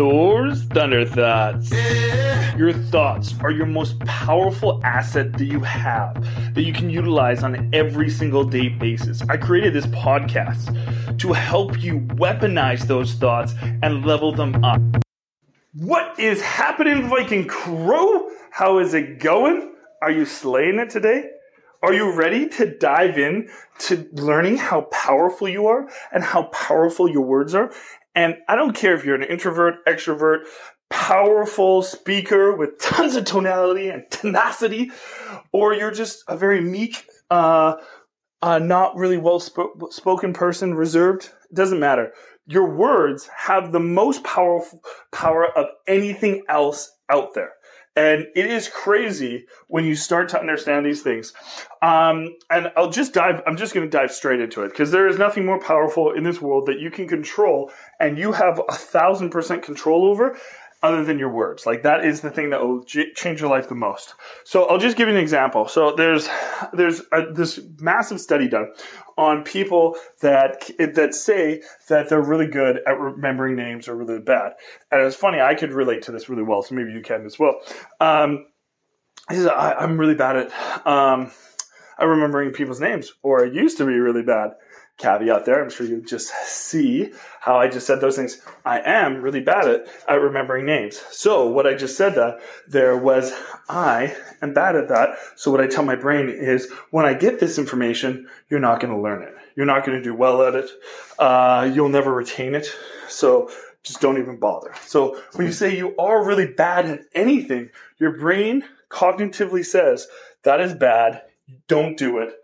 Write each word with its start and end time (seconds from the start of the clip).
Thor's 0.00 0.62
Thunder 0.62 1.04
Thoughts. 1.04 1.70
Your 2.56 2.72
thoughts 2.72 3.34
are 3.42 3.50
your 3.50 3.66
most 3.66 3.98
powerful 4.00 4.80
asset 4.82 5.34
that 5.34 5.44
you 5.44 5.60
have 5.60 6.14
that 6.54 6.62
you 6.62 6.72
can 6.72 6.88
utilize 6.88 7.42
on 7.42 7.68
every 7.74 8.08
single 8.08 8.42
day 8.42 8.70
basis. 8.70 9.20
I 9.28 9.36
created 9.36 9.74
this 9.74 9.84
podcast 9.88 11.18
to 11.18 11.34
help 11.34 11.82
you 11.82 12.00
weaponize 12.16 12.86
those 12.86 13.12
thoughts 13.12 13.52
and 13.82 14.06
level 14.06 14.32
them 14.32 14.64
up. 14.64 14.80
What 15.74 16.18
is 16.18 16.40
happening, 16.40 17.06
Viking 17.10 17.46
Crow? 17.46 18.26
How 18.52 18.78
is 18.78 18.94
it 18.94 19.18
going? 19.18 19.74
Are 20.00 20.10
you 20.10 20.24
slaying 20.24 20.78
it 20.78 20.88
today? 20.88 21.28
Are 21.82 21.94
you 21.94 22.12
ready 22.12 22.46
to 22.50 22.76
dive 22.76 23.18
in 23.18 23.48
to 23.80 24.06
learning 24.12 24.58
how 24.58 24.82
powerful 24.92 25.48
you 25.48 25.66
are 25.66 25.88
and 26.12 26.22
how 26.22 26.44
powerful 26.44 27.08
your 27.08 27.22
words 27.22 27.54
are? 27.54 27.72
And 28.14 28.36
I 28.48 28.56
don't 28.56 28.74
care 28.74 28.94
if 28.94 29.04
you're 29.04 29.14
an 29.14 29.22
introvert, 29.22 29.84
extrovert, 29.86 30.44
powerful 30.88 31.82
speaker 31.82 32.54
with 32.54 32.78
tons 32.78 33.14
of 33.16 33.24
tonality 33.24 33.88
and 33.88 34.04
tenacity, 34.10 34.90
or 35.52 35.72
you're 35.72 35.92
just 35.92 36.24
a 36.28 36.36
very 36.36 36.60
meek, 36.60 37.06
uh, 37.30 37.76
uh, 38.42 38.58
not 38.58 38.96
really 38.96 39.18
well 39.18 39.38
sp- 39.38 39.90
spoken 39.90 40.32
person, 40.32 40.74
reserved. 40.74 41.30
It 41.50 41.54
doesn't 41.54 41.78
matter. 41.78 42.12
Your 42.46 42.68
words 42.68 43.28
have 43.36 43.70
the 43.70 43.80
most 43.80 44.24
powerful 44.24 44.80
power 45.12 45.46
of 45.56 45.66
anything 45.86 46.42
else 46.48 46.90
out 47.08 47.34
there. 47.34 47.52
And 47.96 48.26
it 48.36 48.46
is 48.46 48.68
crazy 48.68 49.46
when 49.66 49.84
you 49.84 49.96
start 49.96 50.28
to 50.30 50.40
understand 50.40 50.86
these 50.86 51.02
things. 51.02 51.32
Um, 51.82 52.36
and 52.48 52.70
I'll 52.76 52.90
just 52.90 53.12
dive, 53.12 53.42
I'm 53.46 53.56
just 53.56 53.74
going 53.74 53.84
to 53.84 53.90
dive 53.90 54.12
straight 54.12 54.40
into 54.40 54.62
it 54.62 54.68
because 54.68 54.92
there 54.92 55.08
is 55.08 55.18
nothing 55.18 55.44
more 55.44 55.58
powerful 55.58 56.12
in 56.12 56.22
this 56.22 56.40
world 56.40 56.66
that 56.66 56.78
you 56.78 56.90
can 56.90 57.08
control 57.08 57.72
and 57.98 58.16
you 58.16 58.32
have 58.32 58.60
a 58.68 58.74
thousand 58.74 59.30
percent 59.30 59.62
control 59.62 60.04
over 60.04 60.38
other 60.82 61.04
than 61.04 61.18
your 61.18 61.28
words. 61.28 61.66
Like 61.66 61.82
that 61.82 62.04
is 62.04 62.20
the 62.20 62.30
thing 62.30 62.50
that 62.50 62.60
will 62.60 62.82
j- 62.84 63.12
change 63.12 63.40
your 63.40 63.50
life 63.50 63.68
the 63.68 63.74
most. 63.74 64.14
So 64.44 64.64
I'll 64.64 64.78
just 64.78 64.96
give 64.96 65.08
you 65.08 65.14
an 65.14 65.20
example. 65.20 65.68
So 65.68 65.94
there's 65.94 66.28
there's 66.72 67.02
a, 67.12 67.30
this 67.32 67.60
massive 67.78 68.20
study 68.20 68.48
done 68.48 68.72
on 69.16 69.44
people 69.44 69.96
that 70.20 70.70
that 70.78 71.14
say 71.14 71.62
that 71.88 72.08
they're 72.08 72.22
really 72.22 72.46
good 72.46 72.80
at 72.86 72.98
remembering 72.98 73.56
names 73.56 73.88
or 73.88 73.94
really 73.94 74.20
bad. 74.20 74.52
And 74.90 75.02
it's 75.02 75.16
funny, 75.16 75.40
I 75.40 75.54
could 75.54 75.72
relate 75.72 76.02
to 76.02 76.12
this 76.12 76.28
really 76.28 76.42
well, 76.42 76.62
so 76.62 76.74
maybe 76.74 76.92
you 76.92 77.02
can 77.02 77.26
as 77.26 77.38
well. 77.38 77.60
Um, 78.00 78.46
I, 79.28 79.84
am 79.84 79.98
really 79.98 80.14
bad 80.14 80.36
at 80.36 80.86
um, 80.86 81.30
at 82.00 82.06
remembering 82.06 82.52
people's 82.52 82.80
names, 82.80 83.12
or 83.22 83.44
I 83.44 83.50
used 83.50 83.76
to 83.78 83.86
be 83.86 83.98
really 83.98 84.22
bad 84.22 84.52
caveat 85.00 85.46
there. 85.46 85.62
I'm 85.62 85.70
sure 85.70 85.86
you 85.86 86.02
just 86.02 86.28
see 86.44 87.12
how 87.40 87.56
I 87.56 87.68
just 87.68 87.86
said 87.86 88.00
those 88.00 88.16
things. 88.16 88.40
I 88.64 88.80
am 88.80 89.22
really 89.22 89.40
bad 89.40 89.66
at, 89.66 89.86
at 90.08 90.20
remembering 90.20 90.66
names. 90.66 91.02
So 91.10 91.46
what 91.48 91.66
I 91.66 91.74
just 91.74 91.96
said 91.96 92.14
that 92.16 92.40
there 92.68 92.96
was 92.96 93.32
I 93.68 94.14
am 94.42 94.52
bad 94.52 94.76
at 94.76 94.88
that. 94.88 95.16
So 95.36 95.50
what 95.50 95.60
I 95.60 95.66
tell 95.66 95.84
my 95.84 95.96
brain 95.96 96.28
is 96.28 96.70
when 96.90 97.06
I 97.06 97.14
get 97.14 97.40
this 97.40 97.58
information, 97.58 98.28
you're 98.50 98.60
not 98.60 98.80
going 98.80 98.94
to 98.94 99.00
learn 99.00 99.22
it. 99.22 99.34
You're 99.56 99.66
not 99.66 99.84
going 99.84 99.98
to 99.98 100.04
do 100.04 100.14
well 100.14 100.42
at 100.42 100.54
it. 100.54 100.70
Uh, 101.18 101.70
you'll 101.72 101.88
never 101.88 102.12
retain 102.12 102.54
it. 102.54 102.66
So 103.08 103.50
just 103.82 104.00
don't 104.00 104.18
even 104.18 104.38
bother. 104.38 104.72
So 104.82 105.20
when 105.34 105.46
you 105.46 105.52
say 105.52 105.76
you 105.76 105.96
are 105.96 106.26
really 106.26 106.46
bad 106.46 106.86
at 106.86 107.00
anything, 107.14 107.70
your 107.98 108.18
brain 108.18 108.64
cognitively 108.90 109.64
says 109.64 110.06
that 110.42 110.60
is 110.60 110.74
bad. 110.74 111.22
Don't 111.68 111.96
do 111.96 112.18
it 112.18 112.34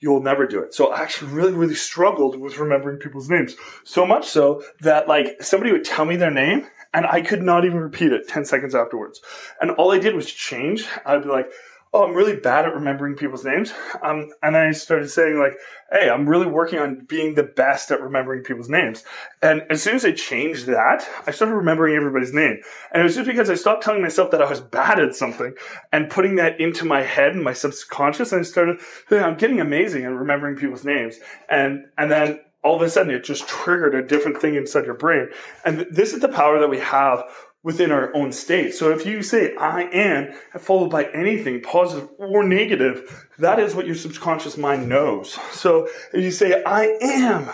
you 0.00 0.10
will 0.10 0.22
never 0.22 0.46
do 0.46 0.60
it. 0.62 0.74
So 0.74 0.92
I 0.92 1.00
actually 1.00 1.32
really, 1.32 1.52
really 1.52 1.74
struggled 1.74 2.38
with 2.38 2.58
remembering 2.58 2.98
people's 2.98 3.30
names. 3.30 3.56
So 3.84 4.06
much 4.06 4.26
so 4.26 4.62
that 4.80 5.08
like 5.08 5.42
somebody 5.42 5.72
would 5.72 5.84
tell 5.84 6.04
me 6.04 6.16
their 6.16 6.30
name 6.30 6.66
and 6.92 7.06
I 7.06 7.20
could 7.20 7.42
not 7.42 7.64
even 7.64 7.78
repeat 7.78 8.12
it 8.12 8.28
10 8.28 8.44
seconds 8.44 8.74
afterwards. 8.74 9.20
And 9.60 9.70
all 9.72 9.92
I 9.92 9.98
did 9.98 10.14
was 10.14 10.30
change. 10.30 10.86
I'd 11.04 11.22
be 11.22 11.28
like, 11.28 11.50
oh, 11.96 12.04
I'm 12.04 12.14
really 12.14 12.36
bad 12.36 12.66
at 12.66 12.74
remembering 12.74 13.14
people's 13.14 13.44
names. 13.44 13.72
Um, 14.02 14.28
and 14.42 14.54
then 14.54 14.66
I 14.66 14.72
started 14.72 15.10
saying 15.10 15.38
like, 15.38 15.54
hey, 15.90 16.10
I'm 16.10 16.28
really 16.28 16.46
working 16.46 16.78
on 16.78 17.06
being 17.08 17.34
the 17.34 17.42
best 17.42 17.90
at 17.90 18.02
remembering 18.02 18.44
people's 18.44 18.68
names. 18.68 19.02
And 19.40 19.62
as 19.70 19.82
soon 19.82 19.94
as 19.94 20.04
I 20.04 20.12
changed 20.12 20.66
that, 20.66 21.08
I 21.26 21.30
started 21.30 21.54
remembering 21.54 21.96
everybody's 21.96 22.34
name. 22.34 22.58
And 22.92 23.00
it 23.00 23.04
was 23.04 23.14
just 23.14 23.26
because 23.26 23.48
I 23.48 23.54
stopped 23.54 23.82
telling 23.82 24.02
myself 24.02 24.30
that 24.32 24.42
I 24.42 24.50
was 24.50 24.60
bad 24.60 25.00
at 25.00 25.14
something 25.14 25.54
and 25.90 26.10
putting 26.10 26.36
that 26.36 26.60
into 26.60 26.84
my 26.84 27.00
head 27.00 27.32
and 27.32 27.42
my 27.42 27.54
subconscious. 27.54 28.30
And 28.30 28.40
I 28.40 28.44
started, 28.44 28.78
hey, 29.08 29.20
I'm 29.20 29.38
getting 29.38 29.62
amazing 29.62 30.04
at 30.04 30.10
remembering 30.10 30.56
people's 30.56 30.84
names. 30.84 31.18
And, 31.48 31.86
and 31.96 32.10
then 32.10 32.40
all 32.62 32.76
of 32.76 32.82
a 32.82 32.90
sudden 32.90 33.10
it 33.14 33.24
just 33.24 33.48
triggered 33.48 33.94
a 33.94 34.06
different 34.06 34.38
thing 34.38 34.54
inside 34.54 34.84
your 34.84 34.96
brain. 34.96 35.30
And 35.64 35.86
this 35.90 36.12
is 36.12 36.20
the 36.20 36.28
power 36.28 36.60
that 36.60 36.68
we 36.68 36.80
have 36.80 37.24
within 37.66 37.90
our 37.90 38.14
own 38.14 38.30
state. 38.30 38.72
So 38.72 38.92
if 38.92 39.04
you 39.04 39.24
say 39.24 39.56
I 39.56 39.82
am 39.92 40.32
followed 40.56 40.88
by 40.88 41.06
anything 41.06 41.60
positive 41.60 42.08
or 42.16 42.44
negative, 42.44 43.26
that 43.40 43.58
is 43.58 43.74
what 43.74 43.86
your 43.86 43.96
subconscious 43.96 44.56
mind 44.56 44.88
knows. 44.88 45.32
So 45.50 45.88
if 46.12 46.22
you 46.22 46.30
say 46.30 46.62
I 46.62 46.96
am 47.02 47.50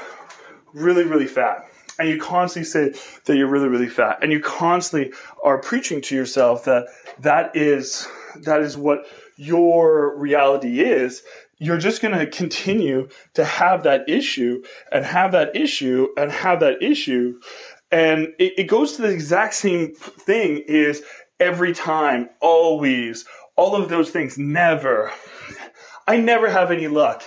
really, 0.74 1.04
really 1.04 1.26
fat, 1.26 1.66
and 1.98 2.10
you 2.10 2.20
constantly 2.20 2.68
say 2.68 3.00
that 3.24 3.36
you're 3.38 3.48
really, 3.48 3.68
really 3.68 3.88
fat, 3.88 4.18
and 4.20 4.30
you 4.30 4.40
constantly 4.40 5.14
are 5.42 5.56
preaching 5.62 6.02
to 6.02 6.14
yourself 6.14 6.64
that 6.64 6.88
that 7.20 7.56
is 7.56 8.06
that 8.42 8.60
is 8.60 8.76
what 8.76 9.06
your 9.36 10.14
reality 10.18 10.80
is, 10.80 11.22
you're 11.56 11.78
just 11.78 12.02
going 12.02 12.18
to 12.18 12.26
continue 12.26 13.08
to 13.34 13.44
have 13.44 13.84
that 13.84 14.08
issue 14.10 14.62
and 14.90 15.06
have 15.06 15.32
that 15.32 15.56
issue 15.56 16.08
and 16.18 16.30
have 16.30 16.60
that 16.60 16.82
issue 16.82 17.40
and 17.92 18.28
it, 18.38 18.54
it 18.58 18.64
goes 18.64 18.94
to 18.94 19.02
the 19.02 19.10
exact 19.10 19.54
same 19.54 19.94
thing 19.94 20.64
is 20.66 21.02
every 21.38 21.74
time, 21.74 22.30
always, 22.40 23.26
all 23.56 23.76
of 23.76 23.90
those 23.90 24.10
things, 24.10 24.38
never. 24.38 25.12
I 26.08 26.16
never 26.16 26.50
have 26.50 26.70
any 26.70 26.88
luck. 26.88 27.22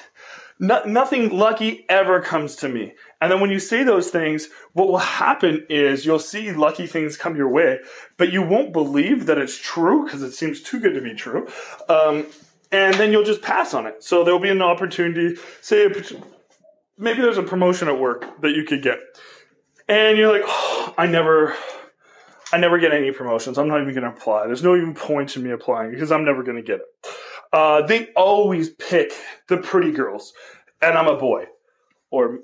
No, 0.57 0.83
nothing 0.85 1.37
lucky 1.37 1.85
ever 1.89 2.21
comes 2.21 2.55
to 2.57 2.69
me. 2.69 2.93
And 3.21 3.31
then 3.31 3.41
when 3.41 3.51
you 3.51 3.59
say 3.59 3.83
those 3.83 4.09
things, 4.09 4.47
what 4.73 4.87
will 4.87 4.97
happen 4.97 5.65
is 5.69 6.05
you'll 6.05 6.17
see 6.17 6.51
lucky 6.51 6.87
things 6.87 7.17
come 7.17 7.35
your 7.35 7.49
way, 7.49 7.79
but 8.17 8.31
you 8.31 8.41
won't 8.41 8.73
believe 8.73 9.25
that 9.25 9.37
it's 9.37 9.57
true 9.57 10.05
because 10.05 10.23
it 10.23 10.31
seems 10.31 10.61
too 10.61 10.79
good 10.79 10.93
to 10.93 11.01
be 11.01 11.13
true. 11.13 11.47
Um, 11.89 12.25
and 12.71 12.95
then 12.95 13.11
you'll 13.11 13.23
just 13.23 13.41
pass 13.41 13.73
on 13.73 13.85
it. 13.85 14.03
So 14.03 14.23
there'll 14.23 14.39
be 14.39 14.49
an 14.49 14.61
opportunity, 14.61 15.35
say, 15.61 15.87
maybe 16.97 17.21
there's 17.21 17.37
a 17.37 17.43
promotion 17.43 17.87
at 17.87 17.99
work 17.99 18.41
that 18.41 18.51
you 18.55 18.63
could 18.63 18.81
get 18.81 18.99
and 19.87 20.17
you're 20.17 20.31
like, 20.31 20.43
oh, 20.45 20.93
I 20.97 21.07
never, 21.07 21.55
I 22.51 22.57
never 22.57 22.79
get 22.79 22.93
any 22.93 23.11
promotions. 23.11 23.57
I'm 23.57 23.67
not 23.67 23.81
even 23.81 23.93
going 23.93 24.03
to 24.03 24.17
apply. 24.17 24.47
There's 24.47 24.63
no 24.63 24.75
even 24.75 24.93
point 24.93 25.35
in 25.35 25.43
me 25.43 25.51
applying 25.51 25.91
because 25.91 26.11
I'm 26.11 26.25
never 26.25 26.43
going 26.43 26.57
to 26.57 26.63
get 26.63 26.79
it. 26.79 27.11
Uh, 27.53 27.85
they 27.85 28.07
always 28.15 28.69
pick 28.69 29.13
the 29.47 29.57
pretty 29.57 29.91
girls, 29.91 30.33
and 30.81 30.97
I'm 30.97 31.07
a 31.07 31.17
boy, 31.17 31.45
or 32.11 32.39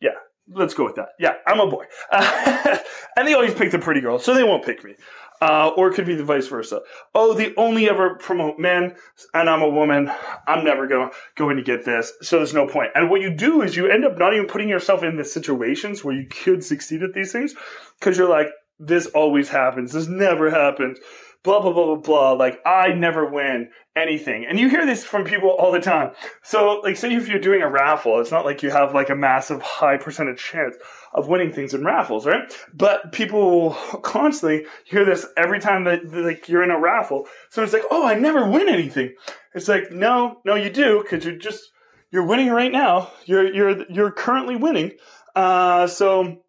yeah, 0.00 0.10
let's 0.48 0.74
go 0.74 0.84
with 0.84 0.94
that. 0.94 1.08
Yeah, 1.18 1.34
I'm 1.46 1.58
a 1.58 1.66
boy, 1.66 1.86
uh, 2.12 2.78
and 3.16 3.26
they 3.26 3.34
always 3.34 3.54
pick 3.54 3.72
the 3.72 3.80
pretty 3.80 4.00
girls, 4.00 4.24
so 4.24 4.32
they 4.32 4.44
won't 4.44 4.64
pick 4.64 4.84
me. 4.84 4.94
Uh, 5.42 5.68
or 5.76 5.88
it 5.88 5.94
could 5.94 6.06
be 6.06 6.14
the 6.14 6.24
vice 6.24 6.46
versa. 6.46 6.80
Oh, 7.14 7.34
they 7.34 7.54
only 7.56 7.90
ever 7.90 8.14
promote 8.14 8.58
men, 8.58 8.94
and 9.34 9.50
I'm 9.50 9.62
a 9.62 9.68
woman. 9.68 10.10
I'm 10.46 10.64
never 10.64 10.86
going 10.86 11.10
going 11.36 11.56
to 11.56 11.62
get 11.62 11.84
this, 11.84 12.12
so 12.22 12.36
there's 12.36 12.54
no 12.54 12.66
point. 12.66 12.90
And 12.94 13.10
what 13.10 13.20
you 13.20 13.34
do 13.34 13.60
is 13.60 13.76
you 13.76 13.90
end 13.90 14.04
up 14.04 14.16
not 14.16 14.32
even 14.32 14.46
putting 14.46 14.68
yourself 14.68 15.02
in 15.02 15.16
the 15.16 15.24
situations 15.24 16.02
where 16.02 16.14
you 16.14 16.26
could 16.28 16.64
succeed 16.64 17.02
at 17.02 17.12
these 17.12 17.32
things, 17.32 17.54
because 17.98 18.16
you're 18.16 18.28
like, 18.28 18.48
this 18.78 19.06
always 19.08 19.48
happens. 19.48 19.92
This 19.92 20.08
never 20.08 20.50
happens. 20.50 20.98
Blah 21.44 21.60
blah 21.60 21.72
blah 21.72 21.84
blah 21.84 21.96
blah. 21.96 22.32
Like 22.32 22.60
I 22.66 22.94
never 22.94 23.28
win 23.28 23.70
anything, 23.94 24.46
and 24.48 24.58
you 24.58 24.68
hear 24.68 24.86
this 24.86 25.04
from 25.04 25.24
people 25.24 25.50
all 25.50 25.70
the 25.70 25.80
time. 25.80 26.12
So, 26.42 26.80
like, 26.82 26.96
say 26.96 27.14
if 27.14 27.28
you're 27.28 27.38
doing 27.38 27.62
a 27.62 27.68
raffle, 27.68 28.18
it's 28.20 28.30
not 28.30 28.46
like 28.46 28.62
you 28.62 28.70
have 28.70 28.94
like 28.94 29.10
a 29.10 29.14
massive 29.14 29.60
high 29.60 29.98
percentage 29.98 30.42
chance 30.42 30.74
of 31.12 31.28
winning 31.28 31.52
things 31.52 31.74
in 31.74 31.84
raffles, 31.84 32.26
right? 32.26 32.50
But 32.72 33.12
people 33.12 33.74
constantly 34.02 34.66
hear 34.84 35.04
this 35.04 35.26
every 35.36 35.60
time 35.60 35.84
that 35.84 36.10
like 36.12 36.48
you're 36.48 36.64
in 36.64 36.70
a 36.70 36.80
raffle. 36.80 37.28
So 37.50 37.62
it's 37.62 37.74
like, 37.74 37.84
oh, 37.90 38.06
I 38.06 38.14
never 38.14 38.48
win 38.48 38.68
anything. 38.68 39.14
It's 39.54 39.68
like, 39.68 39.92
no, 39.92 40.40
no, 40.44 40.54
you 40.54 40.70
do 40.70 41.02
because 41.02 41.24
you're 41.24 41.36
just 41.36 41.70
you're 42.10 42.26
winning 42.26 42.50
right 42.50 42.72
now. 42.72 43.10
You're 43.26 43.52
you're 43.52 43.84
you're 43.90 44.12
currently 44.12 44.56
winning. 44.56 44.92
Uh, 45.36 45.86
so 45.88 46.42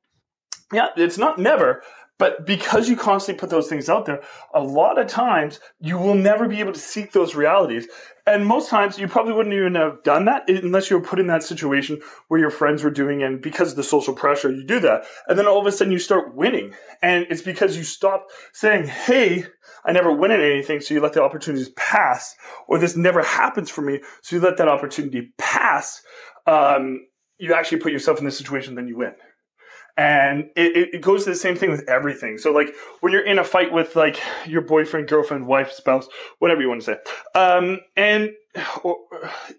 yeah, 0.74 0.88
it's 0.96 1.18
not 1.18 1.38
never, 1.38 1.84
but 2.18 2.46
because 2.46 2.88
you 2.88 2.96
constantly 2.96 3.40
put 3.40 3.50
those 3.50 3.68
things 3.68 3.90
out 3.90 4.06
there, 4.06 4.22
a 4.54 4.62
lot 4.62 4.98
of 4.98 5.08
times 5.08 5.60
you 5.80 5.98
will 5.98 6.16
never 6.16 6.48
be 6.48 6.62
able 6.62 6.72
to 6.72 6.80
seek 6.80 7.12
those 7.12 7.36
realities. 7.36 7.88
And 8.26 8.46
most 8.46 8.70
times 8.70 8.98
you 8.98 9.08
probably 9.08 9.34
wouldn't 9.34 9.54
even 9.54 9.76
have 9.76 10.02
done 10.04 10.26
that 10.26 10.50
unless 10.50 10.90
you 10.90 10.98
were 10.98 11.06
put 11.06 11.20
in 11.20 11.28
that 11.28 11.44
situation 11.44 12.02
where 12.30 12.40
your 12.40 12.50
friends 12.50 12.84
were 12.84 12.90
doing 12.90 13.22
it. 13.22 13.26
And 13.26 13.42
because 13.42 13.72
of 13.72 13.76
the 13.76 13.84
social 13.84 14.14
pressure, 14.14 14.50
you 14.50 14.66
do 14.66 14.80
that. 14.80 15.04
And 15.28 15.38
then 15.38 15.46
all 15.46 15.60
of 15.60 15.68
a 15.68 15.72
sudden 15.72 15.92
you 15.92 16.00
start 16.00 16.36
winning. 16.36 16.74
And 17.02 17.28
it's 17.30 17.42
because 17.42 17.76
you 17.76 17.84
stop 17.84 18.28
saying, 18.54 18.88
Hey, 18.88 19.46
I 19.84 19.92
never 19.92 20.12
win 20.12 20.32
at 20.32 20.40
anything. 20.40 20.80
So 20.80 20.94
you 20.94 21.02
let 21.02 21.14
the 21.14 21.24
opportunities 21.24 21.70
pass 21.76 22.36
or 22.68 22.80
this 22.80 22.96
never 22.96 23.24
happens 23.24 23.70
for 23.70 23.82
me. 23.82 24.00
So 24.22 24.38
you 24.38 24.42
let 24.42 24.58
that 24.58 24.70
opportunity 24.70 25.34
pass. 25.38 26.02
Um, 26.48 27.06
you 27.38 27.54
actually 27.54 27.80
put 27.80 27.92
yourself 27.92 28.20
in 28.20 28.26
this 28.26 28.38
situation, 28.38 28.76
then 28.76 28.88
you 28.88 28.98
win. 28.98 29.14
And 29.98 30.50
it, 30.58 30.96
it 30.96 31.02
goes 31.02 31.24
to 31.24 31.30
the 31.30 31.36
same 31.38 31.56
thing 31.56 31.72
with 31.72 31.88
everything. 31.88 32.38
So 32.38 32.52
like 32.52 32.68
when 33.00 33.14
you're 33.14 33.26
in 33.26 33.40
a 33.40 33.44
fight 33.46 33.72
with 33.72 33.96
like 33.96 34.20
your 34.46 34.62
boyfriend, 34.62 35.08
girlfriend, 35.08 35.48
wife, 35.48 35.72
spouse, 35.72 36.08
whatever 36.40 36.62
you 36.62 36.68
want 36.68 36.82
to 36.82 36.86
say, 36.86 36.98
um, 37.40 37.80
and 37.96 38.32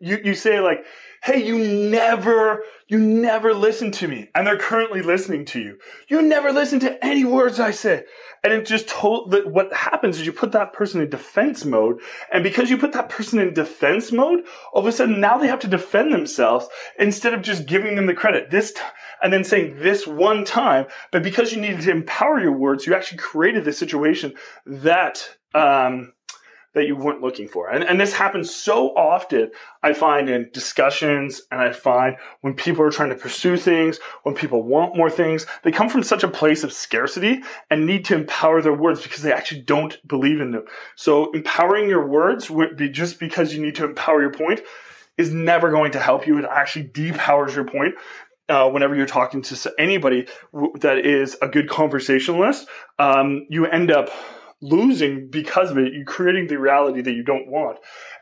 you, 0.00 0.18
you 0.24 0.34
say 0.34 0.60
like, 0.60 0.84
Hey, 1.22 1.44
you 1.44 1.58
never, 1.90 2.62
you 2.88 2.98
never 2.98 3.52
listen 3.52 3.90
to 3.92 4.06
me. 4.06 4.30
And 4.34 4.46
they're 4.46 4.58
currently 4.58 5.02
listening 5.02 5.44
to 5.46 5.60
you. 5.60 5.78
You 6.08 6.22
never 6.22 6.52
listen 6.52 6.78
to 6.80 7.04
any 7.04 7.24
words 7.24 7.58
I 7.58 7.72
say. 7.72 8.04
And 8.44 8.52
it 8.52 8.64
just 8.64 8.86
told 8.86 9.32
that 9.32 9.50
what 9.50 9.72
happens 9.72 10.20
is 10.20 10.26
you 10.26 10.32
put 10.32 10.52
that 10.52 10.72
person 10.72 11.00
in 11.00 11.10
defense 11.10 11.64
mode. 11.64 12.00
And 12.32 12.44
because 12.44 12.70
you 12.70 12.78
put 12.78 12.92
that 12.92 13.08
person 13.08 13.40
in 13.40 13.54
defense 13.54 14.12
mode, 14.12 14.44
all 14.72 14.82
of 14.82 14.86
a 14.86 14.92
sudden 14.92 15.20
now 15.20 15.36
they 15.36 15.48
have 15.48 15.58
to 15.60 15.68
defend 15.68 16.12
themselves 16.12 16.68
instead 16.98 17.34
of 17.34 17.42
just 17.42 17.66
giving 17.66 17.96
them 17.96 18.06
the 18.06 18.14
credit 18.14 18.50
this 18.50 18.72
time 18.72 18.92
and 19.20 19.32
then 19.32 19.42
saying 19.42 19.78
this 19.78 20.06
one 20.06 20.44
time. 20.44 20.86
But 21.10 21.24
because 21.24 21.52
you 21.52 21.60
needed 21.60 21.80
to 21.82 21.90
empower 21.90 22.38
your 22.38 22.56
words, 22.56 22.86
you 22.86 22.94
actually 22.94 23.18
created 23.18 23.64
this 23.64 23.78
situation 23.78 24.34
that, 24.64 25.28
um, 25.54 26.12
that 26.76 26.86
you 26.86 26.94
weren't 26.94 27.22
looking 27.22 27.48
for. 27.48 27.70
And, 27.70 27.82
and 27.82 27.98
this 27.98 28.12
happens 28.12 28.54
so 28.54 28.94
often, 28.96 29.50
I 29.82 29.94
find 29.94 30.28
in 30.28 30.50
discussions, 30.52 31.40
and 31.50 31.58
I 31.58 31.72
find 31.72 32.16
when 32.42 32.52
people 32.52 32.84
are 32.84 32.90
trying 32.90 33.08
to 33.08 33.16
pursue 33.16 33.56
things, 33.56 33.98
when 34.24 34.34
people 34.34 34.62
want 34.62 34.94
more 34.94 35.08
things, 35.08 35.46
they 35.62 35.72
come 35.72 35.88
from 35.88 36.02
such 36.02 36.22
a 36.22 36.28
place 36.28 36.64
of 36.64 36.74
scarcity 36.74 37.42
and 37.70 37.86
need 37.86 38.04
to 38.04 38.14
empower 38.14 38.60
their 38.60 38.74
words 38.74 39.02
because 39.02 39.22
they 39.22 39.32
actually 39.32 39.62
don't 39.62 39.96
believe 40.06 40.38
in 40.38 40.50
them. 40.50 40.64
So 40.96 41.32
empowering 41.32 41.88
your 41.88 42.06
words 42.06 42.50
just 42.90 43.18
because 43.18 43.54
you 43.54 43.62
need 43.62 43.76
to 43.76 43.84
empower 43.86 44.20
your 44.20 44.32
point 44.32 44.60
is 45.16 45.32
never 45.32 45.70
going 45.70 45.92
to 45.92 45.98
help 45.98 46.26
you. 46.26 46.38
It 46.38 46.44
actually 46.44 46.88
depowers 46.88 47.54
your 47.54 47.64
point 47.64 47.94
uh, 48.50 48.68
whenever 48.68 48.94
you're 48.94 49.06
talking 49.06 49.40
to 49.40 49.74
anybody 49.78 50.26
that 50.80 50.98
is 50.98 51.38
a 51.40 51.48
good 51.48 51.70
conversationalist, 51.70 52.68
um, 52.98 53.46
you 53.48 53.66
end 53.66 53.90
up 53.90 54.10
losing 54.62 55.28
because 55.30 55.70
of 55.70 55.78
it. 55.78 55.92
You're 55.92 56.04
creating 56.04 56.46
the 56.46 56.58
reality 56.58 57.02
that 57.02 57.12
you 57.12 57.22
don't 57.22 57.48
want. 57.48 57.78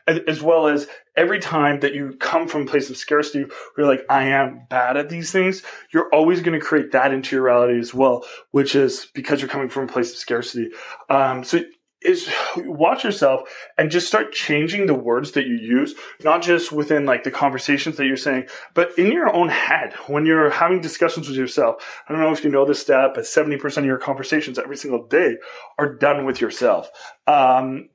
As 0.07 0.41
well 0.41 0.67
as 0.67 0.87
every 1.15 1.39
time 1.39 1.79
that 1.79 1.95
you 1.95 2.15
come 2.19 2.47
from 2.47 2.63
a 2.63 2.65
place 2.65 2.89
of 2.89 2.97
scarcity, 2.97 3.43
where 3.43 3.51
you're 3.77 3.87
like, 3.87 4.05
I 4.09 4.25
am 4.25 4.67
bad 4.69 4.97
at 4.97 5.09
these 5.09 5.31
things, 5.31 5.63
you're 5.91 6.09
always 6.13 6.41
going 6.41 6.59
to 6.59 6.65
create 6.65 6.91
that 6.91 7.11
into 7.11 7.35
your 7.35 7.45
reality 7.45 7.79
as 7.79 7.93
well, 7.93 8.23
which 8.51 8.75
is 8.75 9.07
because 9.13 9.41
you're 9.41 9.49
coming 9.49 9.69
from 9.69 9.85
a 9.85 9.91
place 9.91 10.11
of 10.11 10.17
scarcity. 10.17 10.69
Um, 11.09 11.43
so 11.43 11.61
is 12.05 12.29
watch 12.57 13.03
yourself 13.03 13.49
and 13.77 13.91
just 13.91 14.07
start 14.07 14.31
changing 14.31 14.85
the 14.85 14.93
words 14.93 15.31
that 15.31 15.47
you 15.47 15.55
use, 15.55 15.95
not 16.23 16.41
just 16.41 16.71
within 16.71 17.05
like 17.05 17.23
the 17.23 17.31
conversations 17.31 17.97
that 17.97 18.05
you're 18.05 18.17
saying, 18.17 18.47
but 18.73 18.97
in 18.97 19.11
your 19.11 19.33
own 19.33 19.49
head 19.49 19.93
when 20.07 20.25
you're 20.25 20.49
having 20.49 20.81
discussions 20.81 21.27
with 21.27 21.37
yourself. 21.37 21.75
I 22.07 22.13
don't 22.13 22.21
know 22.21 22.31
if 22.31 22.43
you 22.43 22.49
know 22.49 22.65
this 22.65 22.81
stat, 22.81 23.11
but 23.13 23.23
70% 23.23 23.77
of 23.77 23.85
your 23.85 23.97
conversations 23.97 24.59
every 24.59 24.77
single 24.77 25.07
day 25.07 25.37
are 25.77 25.93
done 25.95 26.25
with 26.25 26.41
yourself. 26.41 26.89
Um, 27.27 27.89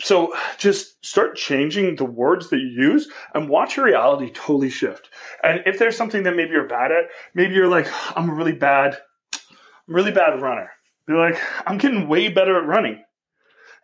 so 0.00 0.34
just 0.58 1.04
start 1.04 1.36
changing 1.36 1.96
the 1.96 2.04
words 2.04 2.50
that 2.50 2.58
you 2.58 2.68
use 2.68 3.08
and 3.34 3.48
watch 3.48 3.76
your 3.76 3.86
reality 3.86 4.30
totally 4.30 4.68
shift. 4.68 5.08
And 5.42 5.60
if 5.64 5.78
there's 5.78 5.96
something 5.96 6.22
that 6.24 6.36
maybe 6.36 6.50
you're 6.50 6.68
bad 6.68 6.92
at, 6.92 7.06
maybe 7.34 7.54
you're 7.54 7.68
like, 7.68 7.88
I'm 8.14 8.28
a 8.28 8.34
really 8.34 8.52
bad, 8.52 8.98
I'm 9.32 9.94
really 9.94 10.12
bad 10.12 10.40
runner. 10.40 10.70
Be 11.06 11.14
like, 11.14 11.40
I'm 11.66 11.78
getting 11.78 12.08
way 12.08 12.28
better 12.28 12.60
at 12.60 12.66
running 12.66 13.02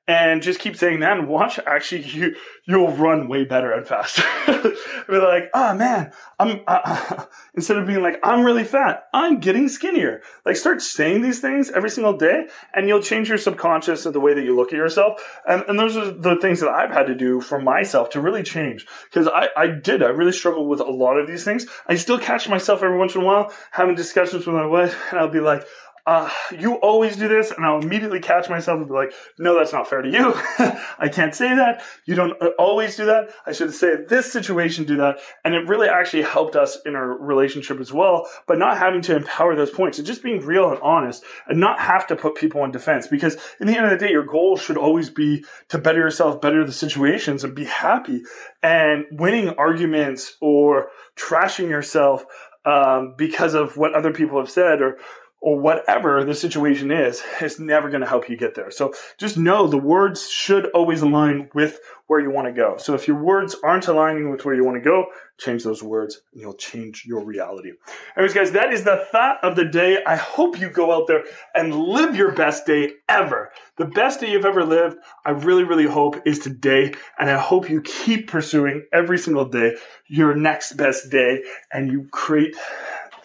and 0.09 0.43
just 0.43 0.61
keep 0.61 0.77
saying 0.77 1.01
that 1.01 1.19
and 1.19 1.29
watch 1.29 1.59
actually 1.67 2.03
you 2.09 2.35
you'll 2.67 2.93
run 2.93 3.29
way 3.29 3.45
better 3.45 3.73
and 3.73 3.87
faster 3.87 4.23
be 5.09 5.19
like 5.19 5.51
oh 5.55 5.75
man 5.75 6.13
i'm 6.39 6.61
uh, 6.67 6.81
uh, 6.85 7.25
instead 7.55 7.79
of 7.79 7.87
being 7.87 8.03
like 8.03 8.19
i'm 8.23 8.43
really 8.45 8.65
fat. 8.65 9.05
I'm 9.15 9.41
getting 9.41 9.69
skinnier. 9.69 10.23
Like 10.47 10.57
start 10.57 10.81
saying 10.83 11.23
these 11.23 11.41
things 11.41 11.71
every 11.71 11.91
single 11.91 12.17
day 12.17 12.47
and 12.75 12.89
you'll 12.89 13.03
change 13.03 13.29
your 13.29 13.39
subconscious 13.39 14.07
of 14.07 14.13
the 14.13 14.21
way 14.21 14.35
that 14.35 14.43
you 14.43 14.57
look 14.57 14.73
at 14.73 14.77
yourself. 14.77 15.41
And, 15.47 15.63
and 15.69 15.79
those 15.79 15.97
are 15.97 16.11
the 16.11 16.37
things 16.37 16.61
that 16.61 16.71
i've 16.71 16.91
had 16.91 17.07
to 17.07 17.15
do 17.15 17.41
for 17.41 17.61
myself 17.61 18.11
to 18.11 18.21
really 18.21 18.43
change. 18.43 18.87
Because 19.05 19.29
I, 19.29 19.49
I 19.57 19.67
did. 19.67 20.03
I 20.03 20.09
really 20.09 20.33
struggled 20.33 20.69
with 20.69 20.81
a 20.81 20.85
lot 20.85 21.19
of 21.19 21.27
these 21.27 21.45
things. 21.45 21.67
I 21.87 21.97
still 21.97 22.19
catch 22.19 22.49
myself 22.49 22.83
every 22.83 22.99
once 22.99 23.15
in 23.15 23.23
a 23.23 23.25
while 23.25 23.53
having 23.71 23.95
discussions 23.95 24.47
with 24.47 24.55
my 24.55 24.67
wife 24.67 24.97
and 25.11 25.19
i'll 25.19 25.29
be 25.29 25.41
like 25.41 25.67
uh, 26.05 26.29
you 26.59 26.75
always 26.77 27.17
do 27.17 27.29
this, 27.29 27.53
and 27.53 27.65
I'll 27.65 27.81
immediately 27.81 28.19
catch 28.19 28.51
myself 28.51 28.79
and 28.79 28.89
be 28.89 28.93
like, 28.93 29.13
no, 29.39 29.57
that's 29.57 29.73
not 29.73 29.89
fair 29.89 30.03
to 30.03 30.11
you. 30.11 30.35
I 30.99 31.09
can't 31.09 31.33
say 31.33 31.55
that. 31.55 31.83
You 32.07 32.17
don't 32.17 32.35
uh, 32.43 32.49
always 32.59 32.97
do 32.97 33.05
that. 33.05 33.31
I 33.47 33.53
should 33.53 33.73
say 33.73 33.99
this 34.09 34.33
situation 34.33 34.85
do 34.85 34.97
that. 34.97 35.19
And 35.45 35.55
it 35.55 35.69
really 35.69 35.89
actually 35.89 36.25
helped 36.25 36.57
us 36.57 36.77
in 36.85 36.97
our 36.97 37.07
relationship 37.07 37.79
as 37.79 37.93
well, 37.93 38.27
but 38.49 38.59
not 38.59 38.79
having 38.79 39.01
to 39.03 39.15
empower 39.17 39.55
those 39.55 39.71
points 39.71 39.99
and 39.99 40.07
just 40.07 40.25
being 40.25 40.45
real 40.45 40.71
and 40.71 40.81
honest 40.81 41.23
and 41.47 41.61
not 41.61 41.79
have 41.79 42.09
to 42.09 42.17
put 42.17 42.35
people 42.35 42.63
on 42.63 42.73
defense 42.73 43.07
because 43.07 43.37
in 43.61 43.69
the 43.69 43.77
end 43.77 43.85
of 43.85 43.91
the 43.93 44.05
day, 44.05 44.11
your 44.11 44.27
goal 44.27 44.57
should 44.57 44.77
always 44.77 45.09
be 45.09 45.45
to 45.69 45.79
better 45.79 46.01
yourself, 46.01 46.41
better 46.41 46.65
the 46.65 46.73
situations 46.73 47.45
and 47.45 47.55
be 47.55 47.65
happy 47.65 48.23
and 48.61 49.05
winning 49.13 49.51
arguments 49.51 50.37
or 50.41 50.89
trashing 51.17 51.69
yourself 51.69 52.25
um, 52.65 53.15
because 53.17 53.55
of 53.55 53.77
what 53.77 53.95
other 53.95 54.13
people 54.13 54.39
have 54.39 54.51
said 54.51 54.81
or 54.81 54.99
or 55.43 55.59
whatever 55.59 56.23
the 56.25 56.35
situation 56.37 56.93
is, 56.93 57.21
is 57.41 57.59
never 57.59 57.91
going 57.91 58.01
to 58.01 58.09
help 58.09 58.31
you 58.31 58.37
get 58.37 58.55
there. 58.55 58.71
So 58.71 58.95
just 59.19 59.37
know 59.37 59.67
the 59.67 59.77
words 59.77 60.31
should 60.31 60.67
always 60.67 61.03
align 61.03 61.51
with 61.53 61.81
where 62.07 62.21
you 62.21 62.31
want 62.31 62.47
to 62.47 62.53
go. 62.53 62.77
So 62.77 62.95
if 62.95 63.09
your 63.09 63.21
words 63.21 63.57
aren't 63.65 63.89
aligning 63.89 64.31
with 64.31 64.45
where 64.45 64.55
you 64.55 64.65
want 64.65 64.77
to 64.77 64.89
go, 64.89 65.07
change 65.39 65.65
those 65.65 65.83
words 65.83 66.21
and 66.33 66.41
you'll 66.41 66.55
change 66.55 67.05
your 67.05 67.25
reality. 67.25 67.73
Anyways, 68.17 68.35
guys, 68.35 68.53
that 68.53 68.73
is 68.73 68.85
the 68.85 69.05
thought 69.11 69.43
of 69.43 69.57
the 69.57 69.65
day. 69.65 69.99
I 70.07 70.15
hope 70.15 70.61
you 70.61 70.71
go 70.71 70.93
out 70.93 71.09
there 71.09 71.25
and 71.57 71.75
live 71.75 72.15
your 72.15 72.31
best 72.33 72.65
day 72.65 72.93
ever. 73.09 73.51
The 73.79 73.87
best 73.87 74.21
day 74.21 74.31
you've 74.31 74.45
ever 74.45 74.65
lived, 74.65 74.97
I 75.27 75.31
really, 75.31 75.65
really 75.65 75.87
hope 75.87 76.25
is 76.25 76.39
today. 76.39 76.93
And 77.19 77.29
I 77.29 77.37
hope 77.37 77.69
you 77.69 77.83
keep 77.83 78.29
pursuing 78.29 78.87
every 78.93 79.19
single 79.19 79.47
day 79.47 79.77
your 80.07 80.37
next 80.37 80.75
best 80.75 81.11
day 81.11 81.43
and 81.73 81.91
you 81.91 82.07
create 82.13 82.55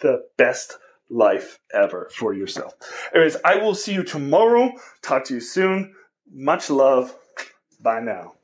the 0.00 0.24
best 0.36 0.78
life 1.10 1.58
ever 1.72 2.08
for 2.14 2.32
yourself. 2.32 2.74
Anyways, 3.14 3.36
I 3.44 3.56
will 3.56 3.74
see 3.74 3.94
you 3.94 4.02
tomorrow. 4.02 4.72
Talk 5.02 5.24
to 5.24 5.34
you 5.34 5.40
soon. 5.40 5.94
Much 6.30 6.70
love. 6.70 7.14
Bye 7.82 8.00
now. 8.00 8.34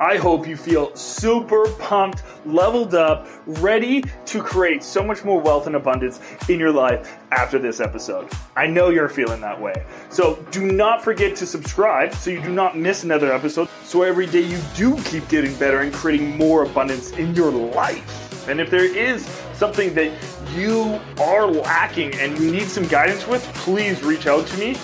I 0.00 0.16
hope 0.16 0.48
you 0.48 0.56
feel 0.56 0.94
super 0.96 1.68
pumped, 1.74 2.24
leveled 2.44 2.94
up, 2.94 3.28
ready 3.46 4.02
to 4.26 4.42
create 4.42 4.82
so 4.82 5.00
much 5.04 5.24
more 5.24 5.40
wealth 5.40 5.68
and 5.68 5.76
abundance 5.76 6.18
in 6.48 6.58
your 6.58 6.72
life 6.72 7.18
after 7.30 7.58
this 7.58 7.78
episode. 7.78 8.28
I 8.56 8.66
know 8.66 8.88
you're 8.88 9.08
feeling 9.08 9.40
that 9.42 9.60
way. 9.60 9.84
So 10.08 10.44
do 10.50 10.72
not 10.72 11.04
forget 11.04 11.36
to 11.36 11.46
subscribe 11.46 12.14
so 12.14 12.30
you 12.30 12.42
do 12.42 12.52
not 12.52 12.76
miss 12.76 13.04
another 13.04 13.32
episode. 13.32 13.68
So 13.84 14.02
every 14.02 14.26
day 14.26 14.40
you 14.40 14.58
do 14.74 15.00
keep 15.02 15.28
getting 15.28 15.54
better 15.56 15.80
and 15.80 15.92
creating 15.92 16.36
more 16.36 16.64
abundance 16.64 17.12
in 17.12 17.34
your 17.34 17.52
life. 17.52 18.48
And 18.48 18.60
if 18.60 18.70
there 18.70 18.84
is 18.84 19.24
something 19.54 19.94
that 19.94 20.10
you 20.54 21.00
are 21.20 21.46
lacking 21.46 22.14
and 22.14 22.38
you 22.38 22.50
need 22.50 22.68
some 22.68 22.86
guidance 22.86 23.26
with, 23.26 23.42
please 23.54 24.02
reach 24.02 24.26
out 24.26 24.46
to 24.46 24.56
me 24.58 24.76